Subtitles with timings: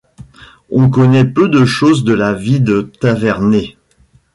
[0.71, 3.77] On connaît peu de chose de la vie de Taverner.